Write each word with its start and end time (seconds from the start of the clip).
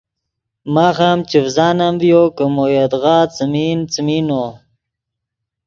ماخ 0.73 0.97
ام 1.09 1.19
چڤزانم 1.29 1.93
ڤیو 2.01 2.23
کہ 2.35 2.45
مو 2.55 2.65
یدغا 2.77 3.17
څیمین، 3.35 3.79
څیمین 3.93 4.23
نو 4.29 4.43